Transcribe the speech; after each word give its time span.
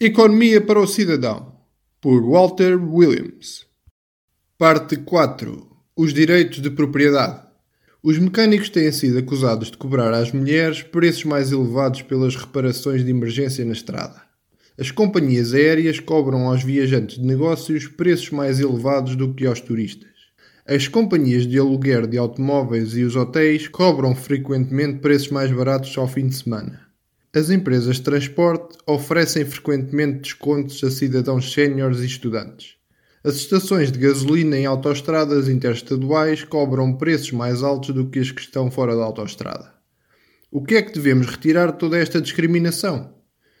Economia 0.00 0.60
para 0.60 0.80
o 0.80 0.88
Cidadão, 0.88 1.54
por 2.00 2.20
Walter 2.28 2.74
Williams. 2.74 3.64
Parte 4.58 4.96
4. 4.96 5.68
Os 5.96 6.12
direitos 6.12 6.60
de 6.60 6.68
propriedade. 6.68 7.42
Os 8.02 8.18
mecânicos 8.18 8.68
têm 8.68 8.90
sido 8.90 9.18
acusados 9.18 9.70
de 9.70 9.78
cobrar 9.78 10.12
às 10.12 10.32
mulheres 10.32 10.82
preços 10.82 11.22
mais 11.22 11.52
elevados 11.52 12.02
pelas 12.02 12.34
reparações 12.34 13.04
de 13.04 13.10
emergência 13.12 13.64
na 13.64 13.72
estrada. 13.72 14.20
As 14.76 14.90
companhias 14.90 15.54
aéreas 15.54 16.00
cobram 16.00 16.48
aos 16.48 16.64
viajantes 16.64 17.14
de 17.16 17.24
negócios 17.24 17.86
preços 17.86 18.30
mais 18.30 18.58
elevados 18.58 19.14
do 19.14 19.32
que 19.32 19.46
aos 19.46 19.60
turistas. 19.60 20.10
As 20.66 20.88
companhias 20.88 21.46
de 21.46 21.56
aluguer 21.56 22.08
de 22.08 22.18
automóveis 22.18 22.96
e 22.96 23.04
os 23.04 23.14
hotéis 23.14 23.68
cobram 23.68 24.12
frequentemente 24.16 24.98
preços 24.98 25.30
mais 25.30 25.52
baratos 25.52 25.96
ao 25.96 26.08
fim 26.08 26.26
de 26.26 26.34
semana. 26.34 26.83
As 27.34 27.50
empresas 27.50 27.96
de 27.96 28.02
transporte 28.02 28.78
oferecem 28.86 29.44
frequentemente 29.44 30.20
descontos 30.20 30.84
a 30.84 30.90
cidadãos 30.90 31.52
séniores 31.52 31.98
e 31.98 32.06
estudantes. 32.06 32.76
As 33.24 33.34
estações 33.34 33.90
de 33.90 33.98
gasolina 33.98 34.56
em 34.56 34.66
autoestradas 34.66 35.48
interestaduais 35.48 36.44
cobram 36.44 36.96
preços 36.96 37.32
mais 37.32 37.60
altos 37.64 37.92
do 37.92 38.08
que 38.08 38.20
as 38.20 38.30
que 38.30 38.40
estão 38.40 38.70
fora 38.70 38.94
da 38.94 39.02
autoestrada. 39.02 39.74
O 40.48 40.62
que 40.62 40.76
é 40.76 40.82
que 40.82 40.92
devemos 40.92 41.26
retirar 41.26 41.72
de 41.72 41.78
toda 41.80 41.98
esta 41.98 42.20
discriminação? 42.20 43.12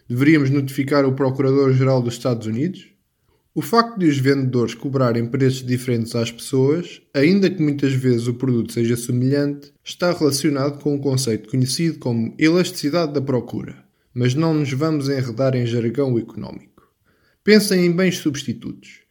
Deveríamos 0.08 0.50
notificar 0.50 1.04
o 1.04 1.16
Procurador-Geral 1.16 2.00
dos 2.00 2.14
Estados 2.14 2.46
Unidos? 2.46 2.93
O 3.56 3.62
facto 3.62 3.96
de 4.00 4.06
os 4.06 4.18
vendedores 4.18 4.74
cobrarem 4.74 5.26
preços 5.26 5.64
diferentes 5.64 6.16
às 6.16 6.28
pessoas, 6.28 7.00
ainda 7.14 7.48
que 7.48 7.62
muitas 7.62 7.92
vezes 7.92 8.26
o 8.26 8.34
produto 8.34 8.72
seja 8.72 8.96
semelhante, 8.96 9.72
está 9.84 10.12
relacionado 10.12 10.82
com 10.82 10.92
um 10.92 10.98
conceito 10.98 11.48
conhecido 11.48 12.00
como 12.00 12.34
elasticidade 12.36 13.12
da 13.12 13.20
procura. 13.20 13.76
Mas 14.12 14.34
não 14.34 14.52
nos 14.54 14.72
vamos 14.72 15.08
enredar 15.08 15.54
em 15.54 15.64
jargão 15.64 16.18
económico. 16.18 16.82
Pensem 17.44 17.86
em 17.86 17.92
bens 17.92 18.18
substitutos. 18.18 19.02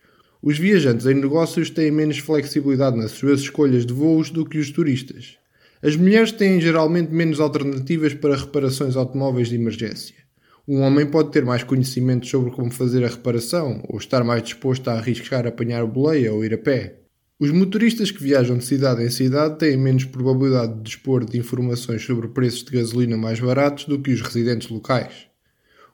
Os 0.42 0.58
viajantes 0.58 1.06
em 1.06 1.14
negócios 1.14 1.70
têm 1.70 1.90
menos 1.90 2.18
flexibilidade 2.18 2.98
nas 2.98 3.12
suas 3.12 3.40
escolhas 3.40 3.86
de 3.86 3.94
voos 3.94 4.30
do 4.30 4.46
que 4.46 4.58
os 4.58 4.70
turistas. 4.70 5.38
As 5.82 5.96
mulheres 5.96 6.34
têm 6.34 6.60
geralmente 6.60 7.14
menos 7.14 7.40
alternativas 7.40 8.14
para 8.14 8.36
reparações 8.36 8.98
automóveis 8.98 9.48
de 9.48 9.56
emergência. 9.56 10.23
Um 10.66 10.80
homem 10.80 11.06
pode 11.06 11.30
ter 11.30 11.44
mais 11.44 11.62
conhecimento 11.62 12.26
sobre 12.26 12.50
como 12.50 12.72
fazer 12.72 13.04
a 13.04 13.10
reparação 13.10 13.84
ou 13.90 13.98
estar 13.98 14.24
mais 14.24 14.42
disposto 14.42 14.88
a 14.88 14.94
arriscar 14.94 15.46
apanhar 15.46 15.86
boleia 15.86 16.34
ou 16.34 16.46
ir 16.46 16.54
a 16.54 16.58
pé. 16.58 17.02
Os 17.38 17.52
motoristas 17.52 18.12
que 18.12 18.24
viajam 18.24 18.58
de 18.58 18.64
cidade 18.64 19.04
em 19.04 19.10
cidade 19.10 19.60
têm 19.60 19.76
menos 19.76 20.06
probabilidade 20.06 20.76
de 20.76 20.84
dispor 20.84 21.26
de 21.26 21.38
informações 21.38 22.02
sobre 22.06 22.30
preços 22.30 22.64
de 22.64 22.72
gasolina 22.72 23.18
mais 23.18 23.42
baratos 23.42 23.84
do 23.84 24.00
que 24.00 24.12
os 24.12 24.22
residentes 24.22 24.70
locais. 24.70 25.28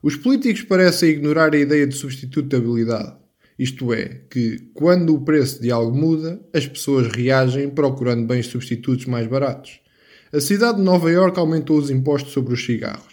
Os 0.03 0.16
políticos 0.16 0.62
parecem 0.62 1.09
ignorar 1.09 1.56
a 1.56 1.58
ideia 1.58 1.88
de 1.88 1.95
substitutabilidade, 1.95 3.16
isto 3.58 3.92
é, 3.92 4.22
que 4.30 4.70
quando 4.75 5.16
o 5.16 5.22
preço 5.22 5.59
de 5.59 5.72
algo 5.72 5.97
muda, 5.97 6.40
as 6.53 6.67
pessoas 6.67 7.08
reagem 7.08 7.72
procurando 7.72 8.28
bens 8.28 8.45
substitutos 8.45 9.08
mais 9.08 9.25
baratos. 9.25 9.80
A 10.31 10.40
cidade 10.40 10.78
de 10.78 10.84
Nova 10.84 11.09
York 11.09 11.40
aumentou 11.40 11.80
os 11.80 11.90
impostos 11.90 12.34
sobre 12.34 12.53
os 12.53 12.64
cigarros 12.64 13.08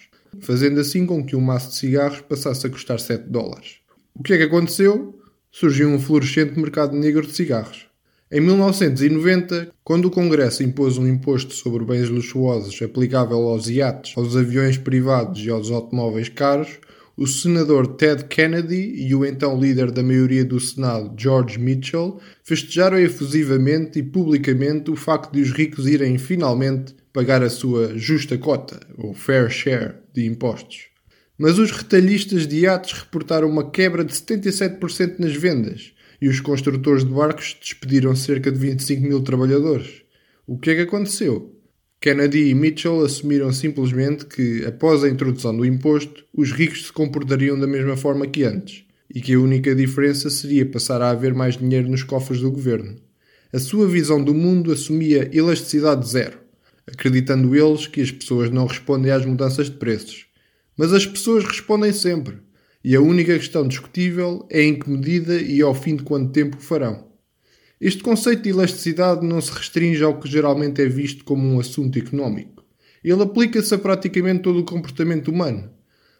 fazendo 0.46 0.80
assim 0.80 1.04
com 1.04 1.26
que 1.26 1.34
um 1.34 1.40
maço 1.40 1.70
de 1.70 1.76
cigarros 1.76 2.20
passasse 2.20 2.66
a 2.66 2.70
custar 2.70 3.00
7 3.00 3.28
dólares. 3.28 3.78
O 4.14 4.22
que 4.22 4.32
é 4.32 4.36
que 4.38 4.44
aconteceu? 4.44 5.18
Surgiu 5.50 5.88
um 5.88 5.98
florescente 5.98 6.58
mercado 6.58 6.96
negro 6.96 7.26
de 7.26 7.32
cigarros. 7.32 7.86
Em 8.30 8.40
1990, 8.40 9.72
quando 9.82 10.06
o 10.06 10.10
Congresso 10.10 10.62
impôs 10.62 10.98
um 10.98 11.06
imposto 11.06 11.52
sobre 11.52 11.84
bens 11.84 12.08
luxuosos 12.08 12.80
aplicável 12.80 13.38
aos 13.38 13.68
iates, 13.68 14.16
aos 14.16 14.36
aviões 14.36 14.78
privados 14.78 15.44
e 15.44 15.50
aos 15.50 15.70
automóveis 15.70 16.28
caros, 16.28 16.78
o 17.16 17.26
senador 17.26 17.96
Ted 17.96 18.24
Kennedy 18.24 18.94
e 18.96 19.14
o 19.14 19.24
então 19.24 19.58
líder 19.58 19.90
da 19.90 20.02
maioria 20.02 20.44
do 20.44 20.60
Senado, 20.60 21.14
George 21.16 21.58
Mitchell, 21.58 22.20
festejaram 22.44 22.98
efusivamente 22.98 23.98
e 23.98 24.02
publicamente 24.02 24.90
o 24.90 24.96
facto 24.96 25.32
de 25.32 25.40
os 25.40 25.50
ricos 25.50 25.86
irem 25.86 26.18
finalmente 26.18 26.94
pagar 27.16 27.42
a 27.42 27.48
sua 27.48 27.96
justa 27.96 28.36
cota, 28.36 28.78
ou 28.98 29.14
fair 29.14 29.48
share, 29.48 29.94
de 30.12 30.26
impostos. 30.26 30.88
Mas 31.38 31.58
os 31.58 31.70
retalhistas 31.70 32.46
de 32.46 32.56
iates 32.56 32.92
reportaram 32.92 33.48
uma 33.48 33.70
quebra 33.70 34.04
de 34.04 34.12
77% 34.12 35.18
nas 35.18 35.34
vendas 35.34 35.94
e 36.20 36.28
os 36.28 36.40
construtores 36.40 37.06
de 37.06 37.10
barcos 37.10 37.56
despediram 37.58 38.14
cerca 38.14 38.52
de 38.52 38.58
25 38.58 39.00
mil 39.00 39.22
trabalhadores. 39.22 40.02
O 40.46 40.58
que 40.58 40.68
é 40.68 40.74
que 40.74 40.80
aconteceu? 40.82 41.58
Kennedy 42.02 42.50
e 42.50 42.54
Mitchell 42.54 43.02
assumiram 43.02 43.50
simplesmente 43.50 44.26
que, 44.26 44.66
após 44.66 45.02
a 45.02 45.08
introdução 45.08 45.56
do 45.56 45.64
imposto, 45.64 46.22
os 46.34 46.52
ricos 46.52 46.84
se 46.84 46.92
comportariam 46.92 47.58
da 47.58 47.66
mesma 47.66 47.96
forma 47.96 48.26
que 48.26 48.44
antes 48.44 48.84
e 49.08 49.22
que 49.22 49.32
a 49.32 49.40
única 49.40 49.74
diferença 49.74 50.28
seria 50.28 50.66
passar 50.66 51.00
a 51.00 51.08
haver 51.08 51.32
mais 51.32 51.56
dinheiro 51.56 51.88
nos 51.88 52.02
cofres 52.02 52.42
do 52.42 52.52
governo. 52.52 52.94
A 53.54 53.58
sua 53.58 53.88
visão 53.88 54.22
do 54.22 54.34
mundo 54.34 54.70
assumia 54.70 55.30
elasticidade 55.32 56.06
zero 56.06 56.44
acreditando 56.86 57.54
eles 57.54 57.86
que 57.86 58.00
as 58.00 58.10
pessoas 58.10 58.50
não 58.50 58.66
respondem 58.66 59.10
às 59.10 59.24
mudanças 59.24 59.66
de 59.66 59.76
preços. 59.76 60.26
Mas 60.76 60.92
as 60.92 61.06
pessoas 61.06 61.44
respondem 61.44 61.92
sempre, 61.92 62.38
e 62.84 62.94
a 62.94 63.00
única 63.00 63.36
questão 63.36 63.66
discutível 63.66 64.46
é 64.50 64.62
em 64.62 64.78
que 64.78 64.88
medida 64.88 65.34
e 65.40 65.60
ao 65.62 65.74
fim 65.74 65.96
de 65.96 66.02
quanto 66.02 66.32
tempo 66.32 66.56
o 66.56 66.60
farão. 66.60 67.06
Este 67.80 68.02
conceito 68.02 68.42
de 68.42 68.50
elasticidade 68.50 69.26
não 69.26 69.40
se 69.40 69.52
restringe 69.52 70.02
ao 70.02 70.18
que 70.18 70.28
geralmente 70.28 70.80
é 70.80 70.86
visto 70.86 71.24
como 71.24 71.46
um 71.46 71.60
assunto 71.60 71.98
económico. 71.98 72.64
Ele 73.04 73.22
aplica-se 73.22 73.74
a 73.74 73.78
praticamente 73.78 74.42
todo 74.42 74.60
o 74.60 74.64
comportamento 74.64 75.28
humano. 75.28 75.70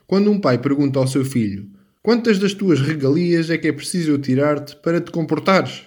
Quando 0.07 0.31
um 0.31 0.39
pai 0.39 0.59
pergunta 0.59 0.99
ao 0.99 1.07
seu 1.07 1.25
filho: 1.25 1.71
Quantas 2.03 2.39
das 2.39 2.55
tuas 2.55 2.81
regalias 2.81 3.51
é 3.51 3.59
que 3.59 3.67
é 3.67 3.73
preciso 3.73 4.13
eu 4.13 4.19
tirar-te 4.19 4.77
para 4.77 5.01
te 5.01 5.11
comportares? 5.11 5.83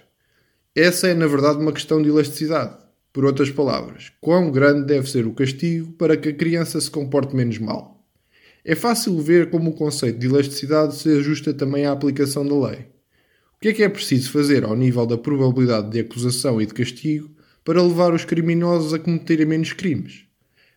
Essa 0.75 1.07
é, 1.07 1.13
na 1.13 1.27
verdade, 1.27 1.59
uma 1.59 1.71
questão 1.71 2.01
de 2.01 2.09
elasticidade. 2.09 2.75
Por 3.19 3.25
outras 3.25 3.51
palavras, 3.51 4.13
quão 4.21 4.49
grande 4.49 4.85
deve 4.85 5.11
ser 5.11 5.27
o 5.27 5.33
castigo 5.33 5.91
para 5.97 6.15
que 6.15 6.29
a 6.29 6.33
criança 6.33 6.79
se 6.79 6.89
comporte 6.89 7.35
menos 7.35 7.57
mal? 7.57 8.01
É 8.63 8.75
fácil 8.75 9.19
ver 9.19 9.49
como 9.49 9.71
o 9.71 9.73
conceito 9.73 10.17
de 10.17 10.27
elasticidade 10.27 10.95
se 10.95 11.09
ajusta 11.17 11.53
também 11.53 11.85
à 11.85 11.91
aplicação 11.91 12.47
da 12.47 12.69
lei. 12.69 12.77
O 13.57 13.59
que 13.59 13.67
é 13.67 13.73
que 13.73 13.83
é 13.83 13.89
preciso 13.89 14.31
fazer 14.31 14.63
ao 14.63 14.73
nível 14.73 15.05
da 15.05 15.17
probabilidade 15.17 15.89
de 15.89 15.99
acusação 15.99 16.61
e 16.61 16.65
de 16.65 16.73
castigo 16.73 17.29
para 17.65 17.83
levar 17.83 18.13
os 18.13 18.23
criminosos 18.23 18.93
a 18.93 18.99
cometerem 18.99 19.45
menos 19.45 19.73
crimes? 19.73 20.23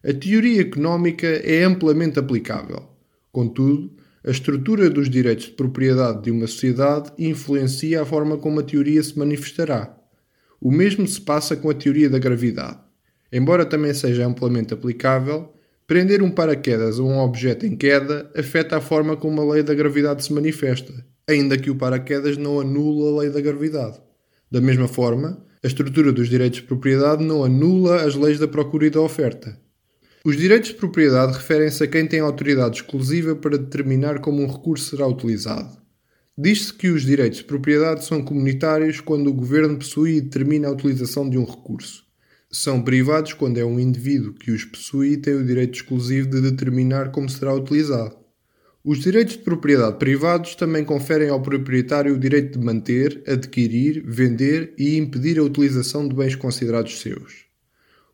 A 0.04 0.12
teoria 0.12 0.62
económica 0.62 1.28
é 1.28 1.62
amplamente 1.62 2.19
aplicável. 2.19 2.88
Contudo, 3.31 3.92
a 4.26 4.32
estrutura 4.32 4.91
dos 4.91 5.08
direitos 5.08 5.44
de 5.44 5.52
propriedade 5.52 6.25
de 6.25 6.32
uma 6.32 6.48
sociedade 6.48 7.12
influencia 7.16 8.02
a 8.02 8.04
forma 8.04 8.36
como 8.36 8.58
a 8.58 8.64
teoria 8.64 9.00
se 9.00 9.16
manifestará. 9.16 10.01
O 10.62 10.71
mesmo 10.71 11.09
se 11.09 11.21
passa 11.21 11.56
com 11.56 11.69
a 11.69 11.75
teoria 11.75 12.09
da 12.09 12.21
gravidade. 12.21 12.78
Embora 13.33 13.67
também 13.67 13.93
seja 13.93 14.25
amplamente 14.25 14.73
aplicável, 14.73 15.53
prender 15.89 16.23
um 16.23 16.31
paraquedas 16.31 17.00
a 17.00 17.03
um 17.03 17.19
objeto 17.19 17.67
em 17.67 17.75
queda 17.75 18.31
afeta 18.37 18.77
a 18.77 18.81
forma 18.81 19.17
como 19.17 19.41
a 19.41 19.55
lei 19.55 19.65
da 19.65 19.75
gravidade 19.75 20.23
se 20.23 20.33
manifesta, 20.33 20.93
ainda 21.28 21.59
que 21.59 21.69
o 21.69 21.75
paraquedas 21.75 22.37
não 22.37 22.61
anula 22.61 23.11
a 23.11 23.21
lei 23.23 23.31
da 23.31 23.41
gravidade. 23.41 24.00
Da 24.49 24.61
mesma 24.61 24.87
forma, 24.87 25.45
a 25.65 25.67
estrutura 25.67 26.12
dos 26.12 26.28
direitos 26.28 26.61
de 26.61 26.67
propriedade 26.67 27.25
não 27.25 27.43
anula 27.43 28.05
as 28.05 28.15
leis 28.15 28.39
da 28.39 28.47
procura 28.47 28.87
e 28.87 28.91
da 28.91 29.00
oferta. 29.00 29.59
Os 30.25 30.37
direitos 30.37 30.69
de 30.69 30.77
propriedade 30.77 31.33
referem-se 31.33 31.83
a 31.83 31.89
quem 31.89 32.06
tem 32.06 32.21
autoridade 32.21 32.77
exclusiva 32.77 33.34
para 33.34 33.59
determinar 33.59 34.21
como 34.21 34.41
um 34.41 34.47
recurso 34.47 34.91
será 34.91 35.09
utilizado. 35.09 35.81
Diz-se 36.37 36.72
que 36.72 36.88
os 36.88 37.03
direitos 37.03 37.41
de 37.41 37.44
propriedade 37.44 38.06
são 38.06 38.25
comunitários 38.25 39.03
quando 39.03 39.26
o 39.26 39.34
governo 39.34 39.76
possui 39.76 40.16
e 40.16 40.20
determina 40.22 40.66
a 40.66 40.72
utilização 40.72 41.28
de 41.28 41.37
um 41.37 41.44
recurso. 41.44 42.04
São 42.50 42.82
privados 42.82 43.34
quando 43.34 43.59
é 43.59 43.65
um 43.66 43.78
indivíduo 43.78 44.32
que 44.32 44.50
os 44.50 44.65
possui 44.65 45.12
e 45.12 45.16
tem 45.19 45.34
o 45.34 45.44
direito 45.44 45.75
exclusivo 45.75 46.31
de 46.31 46.41
determinar 46.41 47.10
como 47.10 47.28
será 47.28 47.54
utilizado. 47.54 48.16
Os 48.82 49.00
direitos 49.00 49.34
de 49.34 49.43
propriedade 49.43 49.98
privados 49.98 50.54
também 50.54 50.87
conferem 50.87 51.29
ao 51.29 51.43
proprietário 51.43 52.14
o 52.14 52.19
direito 52.19 52.58
de 52.58 52.64
manter, 52.64 53.23
adquirir, 53.26 54.02
vender 54.02 54.73
e 54.79 54.96
impedir 54.96 55.38
a 55.38 55.44
utilização 55.44 56.08
de 56.08 56.17
bens 56.17 56.34
considerados 56.34 56.99
seus. 56.99 57.44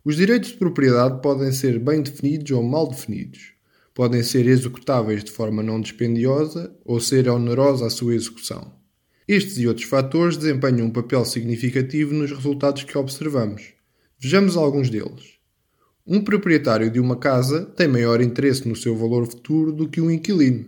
Os 0.04 0.16
direitos 0.16 0.50
de 0.50 0.56
propriedade 0.56 1.22
podem 1.22 1.52
ser 1.52 1.78
bem 1.78 2.02
definidos 2.02 2.50
ou 2.50 2.64
mal 2.64 2.88
definidos 2.88 3.57
podem 3.98 4.22
ser 4.22 4.46
executáveis 4.46 5.24
de 5.24 5.32
forma 5.32 5.60
não 5.60 5.80
dispendiosa 5.80 6.72
ou 6.84 7.00
ser 7.00 7.28
onerosa 7.28 7.84
a 7.84 7.90
sua 7.90 8.14
execução. 8.14 8.72
Estes 9.26 9.58
e 9.58 9.66
outros 9.66 9.88
fatores 9.88 10.36
desempenham 10.36 10.86
um 10.86 10.90
papel 10.92 11.24
significativo 11.24 12.14
nos 12.14 12.30
resultados 12.30 12.84
que 12.84 12.96
observamos. 12.96 13.74
Vejamos 14.16 14.56
alguns 14.56 14.88
deles. 14.88 15.40
Um 16.06 16.20
proprietário 16.20 16.92
de 16.92 17.00
uma 17.00 17.16
casa 17.16 17.64
tem 17.76 17.88
maior 17.88 18.20
interesse 18.20 18.68
no 18.68 18.76
seu 18.76 18.94
valor 18.94 19.26
futuro 19.26 19.72
do 19.72 19.88
que 19.88 20.00
um 20.00 20.12
inquilino. 20.12 20.66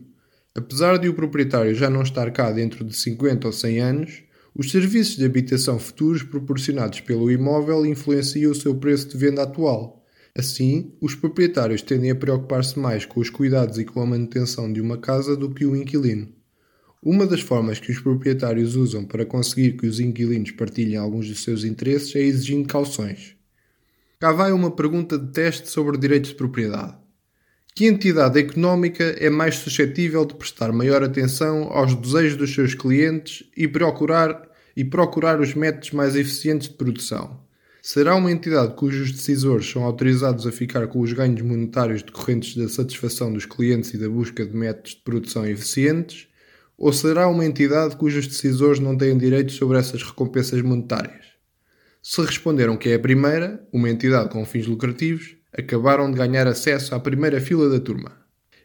Apesar 0.52 0.98
de 0.98 1.08
o 1.08 1.14
proprietário 1.14 1.72
já 1.72 1.88
não 1.88 2.02
estar 2.02 2.32
cá 2.32 2.50
dentro 2.50 2.84
de 2.84 2.96
50 2.96 3.46
ou 3.46 3.52
100 3.52 3.78
anos, 3.78 4.22
os 4.52 4.72
serviços 4.72 5.16
de 5.16 5.24
habitação 5.24 5.78
futuros 5.78 6.24
proporcionados 6.24 6.98
pelo 6.98 7.30
imóvel 7.30 7.86
influenciam 7.86 8.50
o 8.50 8.56
seu 8.56 8.74
preço 8.74 9.08
de 9.08 9.16
venda 9.16 9.44
atual. 9.44 9.99
Assim, 10.36 10.92
os 11.00 11.14
proprietários 11.14 11.82
tendem 11.82 12.10
a 12.10 12.14
preocupar-se 12.14 12.78
mais 12.78 13.04
com 13.04 13.20
os 13.20 13.30
cuidados 13.30 13.78
e 13.78 13.84
com 13.84 14.00
a 14.00 14.06
manutenção 14.06 14.72
de 14.72 14.80
uma 14.80 14.96
casa 14.96 15.36
do 15.36 15.52
que 15.52 15.64
o 15.64 15.74
inquilino. 15.74 16.28
Uma 17.02 17.26
das 17.26 17.40
formas 17.40 17.80
que 17.80 17.90
os 17.90 17.98
proprietários 17.98 18.76
usam 18.76 19.04
para 19.04 19.24
conseguir 19.24 19.72
que 19.72 19.86
os 19.86 19.98
inquilinos 19.98 20.50
partilhem 20.50 20.96
alguns 20.96 21.28
dos 21.28 21.42
seus 21.42 21.64
interesses 21.64 22.14
é 22.14 22.20
exigindo 22.20 22.68
calções. 22.68 23.36
Cá 24.20 24.32
vai 24.32 24.52
uma 24.52 24.70
pergunta 24.70 25.18
de 25.18 25.32
teste 25.32 25.70
sobre 25.70 25.96
direitos 25.96 26.30
de 26.30 26.36
propriedade. 26.36 26.94
Que 27.74 27.86
entidade 27.86 28.38
económica 28.38 29.04
é 29.18 29.30
mais 29.30 29.56
suscetível 29.56 30.26
de 30.26 30.34
prestar 30.34 30.72
maior 30.72 31.02
atenção 31.02 31.68
aos 31.72 31.94
desejos 31.94 32.36
dos 32.36 32.54
seus 32.54 32.74
clientes 32.74 33.44
e 33.56 33.66
procurar, 33.66 34.48
e 34.76 34.84
procurar 34.84 35.40
os 35.40 35.54
métodos 35.54 35.92
mais 35.92 36.14
eficientes 36.14 36.68
de 36.68 36.74
produção? 36.74 37.40
Será 37.82 38.14
uma 38.14 38.30
entidade 38.30 38.74
cujos 38.74 39.10
decisores 39.10 39.70
são 39.70 39.84
autorizados 39.84 40.46
a 40.46 40.52
ficar 40.52 40.86
com 40.88 41.00
os 41.00 41.14
ganhos 41.14 41.40
monetários 41.40 42.02
decorrentes 42.02 42.54
da 42.54 42.68
satisfação 42.68 43.32
dos 43.32 43.46
clientes 43.46 43.94
e 43.94 43.98
da 43.98 44.06
busca 44.06 44.44
de 44.44 44.54
métodos 44.54 44.92
de 44.92 45.00
produção 45.02 45.46
eficientes? 45.46 46.28
Ou 46.76 46.92
será 46.92 47.26
uma 47.26 47.44
entidade 47.44 47.96
cujos 47.96 48.26
decisores 48.26 48.80
não 48.80 48.96
têm 48.96 49.16
direito 49.16 49.52
sobre 49.52 49.78
essas 49.78 50.02
recompensas 50.02 50.60
monetárias? 50.60 51.24
Se 52.02 52.20
responderam 52.20 52.76
que 52.76 52.90
é 52.90 52.94
a 52.94 52.98
primeira, 52.98 53.66
uma 53.72 53.88
entidade 53.88 54.28
com 54.28 54.44
fins 54.44 54.66
lucrativos, 54.66 55.36
acabaram 55.50 56.10
de 56.10 56.18
ganhar 56.18 56.46
acesso 56.46 56.94
à 56.94 57.00
primeira 57.00 57.40
fila 57.40 57.70
da 57.70 57.80
turma. 57.80 58.12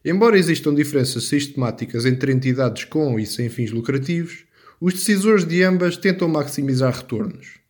Embora 0.03 0.37
existam 0.37 0.75
diferenças 0.75 1.23
sistemáticas 1.23 2.05
entre 2.05 2.33
entidades 2.33 2.83
com 2.83 3.17
e 3.17 3.25
sem 3.25 3.49
fins 3.49 3.71
lucrativos, 3.71 4.43
os 4.79 4.93
decisores 4.93 5.45
de 5.45 5.63
ambas 5.63 5.95
tentam 5.95 6.27
maximizar 6.27 6.93
retornos. 6.93 7.64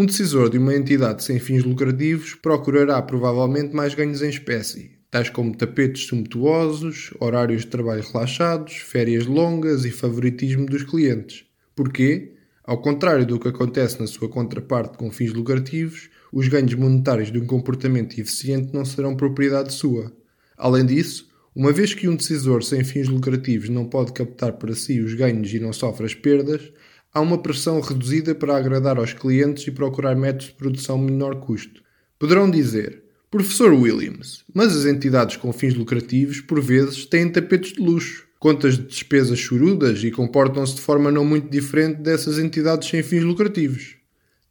Um 0.00 0.06
decisor 0.06 0.48
de 0.48 0.58
uma 0.58 0.76
entidade 0.76 1.24
sem 1.24 1.40
fins 1.40 1.64
lucrativos 1.64 2.36
procurará 2.36 3.02
provavelmente 3.02 3.74
mais 3.74 3.96
ganhos 3.96 4.22
em 4.22 4.28
espécie, 4.28 4.92
tais 5.10 5.28
como 5.28 5.56
tapetes 5.56 6.06
sumptuosos, 6.06 7.12
horários 7.18 7.62
de 7.62 7.66
trabalho 7.66 8.04
relaxados, 8.04 8.76
férias 8.76 9.26
longas 9.26 9.84
e 9.84 9.90
favoritismo 9.90 10.66
dos 10.66 10.84
clientes. 10.84 11.46
Porquê? 11.74 12.36
Ao 12.62 12.80
contrário 12.80 13.26
do 13.26 13.40
que 13.40 13.48
acontece 13.48 13.98
na 13.98 14.06
sua 14.06 14.28
contraparte 14.28 14.96
com 14.96 15.10
fins 15.10 15.32
lucrativos, 15.32 16.08
os 16.32 16.46
ganhos 16.46 16.74
monetários 16.74 17.32
de 17.32 17.40
um 17.40 17.46
comportamento 17.46 18.20
eficiente 18.20 18.72
não 18.72 18.84
serão 18.84 19.16
propriedade 19.16 19.74
sua. 19.74 20.12
Além 20.56 20.86
disso, 20.86 21.26
uma 21.56 21.72
vez 21.72 21.92
que 21.92 22.06
um 22.06 22.14
decisor 22.14 22.62
sem 22.62 22.84
fins 22.84 23.08
lucrativos 23.08 23.68
não 23.68 23.84
pode 23.84 24.12
captar 24.12 24.52
para 24.52 24.76
si 24.76 25.00
os 25.00 25.14
ganhos 25.14 25.52
e 25.52 25.58
não 25.58 25.72
sofre 25.72 26.06
as 26.06 26.14
perdas, 26.14 26.72
há 27.18 27.20
uma 27.20 27.38
pressão 27.38 27.80
reduzida 27.80 28.32
para 28.34 28.56
agradar 28.56 28.96
aos 28.96 29.12
clientes 29.12 29.66
e 29.66 29.72
procurar 29.72 30.14
métodos 30.14 30.46
de 30.46 30.52
produção 30.52 30.96
menor 30.96 31.40
custo. 31.40 31.82
Poderão 32.16 32.48
dizer, 32.48 33.02
Professor 33.28 33.72
Williams, 33.72 34.44
mas 34.54 34.74
as 34.74 34.86
entidades 34.86 35.36
com 35.36 35.52
fins 35.52 35.74
lucrativos, 35.74 36.40
por 36.40 36.60
vezes, 36.60 37.04
têm 37.04 37.28
tapetes 37.28 37.72
de 37.72 37.80
luxo, 37.80 38.26
contas 38.38 38.78
de 38.78 38.84
despesas 38.84 39.38
chorudas 39.38 40.02
e 40.04 40.12
comportam-se 40.12 40.76
de 40.76 40.80
forma 40.80 41.10
não 41.10 41.24
muito 41.24 41.50
diferente 41.50 42.00
dessas 42.00 42.38
entidades 42.38 42.88
sem 42.88 43.02
fins 43.02 43.24
lucrativos. 43.24 43.96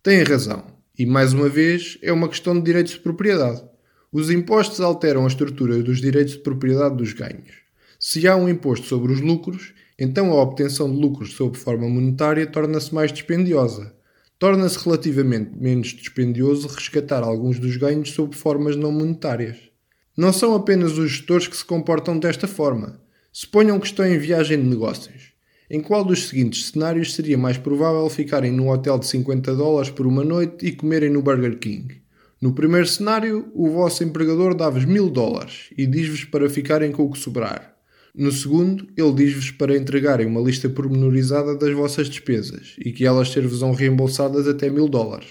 Têm 0.03 0.23
razão. 0.23 0.65
E 0.99 1.05
mais 1.05 1.31
uma 1.31 1.47
vez, 1.47 1.97
é 2.01 2.11
uma 2.11 2.27
questão 2.27 2.53
de 2.53 2.65
direitos 2.65 2.93
de 2.93 2.99
propriedade. 2.99 3.63
Os 4.11 4.29
impostos 4.29 4.81
alteram 4.81 5.23
a 5.23 5.27
estrutura 5.27 5.81
dos 5.81 6.01
direitos 6.01 6.33
de 6.33 6.39
propriedade 6.39 6.97
dos 6.97 7.13
ganhos. 7.13 7.61
Se 7.99 8.27
há 8.27 8.35
um 8.35 8.49
imposto 8.49 8.87
sobre 8.87 9.11
os 9.13 9.21
lucros, 9.21 9.73
então 9.99 10.31
a 10.31 10.41
obtenção 10.41 10.91
de 10.91 10.99
lucros 10.99 11.33
sob 11.33 11.57
forma 11.57 11.89
monetária 11.89 12.45
torna-se 12.45 12.93
mais 12.93 13.11
dispendiosa. 13.11 13.95
Torna-se 14.37 14.77
relativamente 14.83 15.51
menos 15.57 15.87
dispendioso 15.87 16.67
resgatar 16.67 17.23
alguns 17.23 17.57
dos 17.57 17.75
ganhos 17.77 18.11
sob 18.11 18.35
formas 18.35 18.75
não 18.75 18.91
monetárias. 18.91 19.57
Não 20.15 20.31
são 20.31 20.53
apenas 20.53 20.97
os 20.97 21.11
gestores 21.11 21.47
que 21.47 21.57
se 21.57 21.65
comportam 21.65 22.19
desta 22.19 22.47
forma. 22.47 23.01
Suponham 23.31 23.79
que 23.79 23.87
estão 23.87 24.05
em 24.05 24.17
viagem 24.17 24.61
de 24.61 24.67
negócios. 24.67 25.33
Em 25.69 25.81
qual 25.81 26.05
dos 26.05 26.27
seguintes 26.27 26.69
cenários 26.69 27.13
seria 27.13 27.37
mais 27.37 27.57
provável 27.57 28.07
ficarem 28.09 28.51
num 28.51 28.69
hotel 28.69 28.99
de 28.99 29.07
50 29.07 29.55
dólares 29.55 29.89
por 29.89 30.07
uma 30.07 30.23
noite 30.23 30.65
e 30.65 30.71
comerem 30.71 31.09
no 31.09 31.21
Burger 31.21 31.57
King? 31.59 32.01
No 32.39 32.53
primeiro 32.53 32.87
cenário, 32.87 33.51
o 33.53 33.69
vosso 33.69 34.03
empregador 34.03 34.53
dá-vos 34.53 34.85
mil 34.85 35.09
dólares 35.09 35.69
e 35.75 35.87
diz-vos 35.87 36.23
para 36.23 36.49
ficarem 36.49 36.91
com 36.91 37.03
o 37.03 37.11
que 37.11 37.17
sobrar. 37.17 37.76
No 38.17 38.31
segundo, 38.31 38.87
ele 38.97 39.13
diz-vos 39.13 39.51
para 39.51 39.77
entregarem 39.77 40.25
uma 40.25 40.41
lista 40.41 40.67
pormenorizada 40.67 41.55
das 41.55 41.71
vossas 41.75 42.09
despesas 42.09 42.75
e 42.79 42.91
que 42.91 43.05
elas 43.05 43.29
ser-vos-ão 43.29 43.73
reembolsadas 43.73 44.47
até 44.47 44.71
mil 44.71 44.89
dólares. 44.89 45.27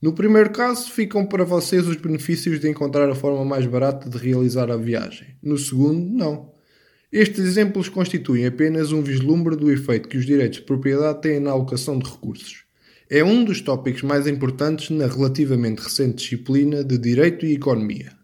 No 0.00 0.12
primeiro 0.12 0.50
caso, 0.50 0.88
ficam 0.88 1.26
para 1.26 1.42
vocês 1.42 1.84
os 1.88 1.96
benefícios 1.96 2.60
de 2.60 2.68
encontrar 2.68 3.10
a 3.10 3.14
forma 3.16 3.44
mais 3.44 3.66
barata 3.66 4.08
de 4.08 4.16
realizar 4.18 4.70
a 4.70 4.76
viagem. 4.76 5.34
No 5.42 5.58
segundo, 5.58 6.16
não. 6.16 6.52
Estes 7.10 7.40
exemplos 7.40 7.88
constituem 7.88 8.46
apenas 8.46 8.92
um 8.92 9.02
vislumbre 9.02 9.56
do 9.56 9.68
efeito 9.72 10.08
que 10.08 10.16
os 10.16 10.24
direitos 10.24 10.60
de 10.60 10.64
propriedade 10.64 11.22
têm 11.22 11.40
na 11.40 11.50
alocação 11.50 11.98
de 11.98 12.08
recursos. 12.08 12.62
É 13.10 13.24
um 13.24 13.44
dos 13.44 13.60
tópicos 13.60 14.02
mais 14.02 14.28
importantes 14.28 14.90
na 14.90 15.08
relativamente 15.08 15.80
recente 15.82 16.22
disciplina 16.22 16.84
de 16.84 16.96
Direito 16.98 17.44
e 17.44 17.54
Economia. 17.54 18.21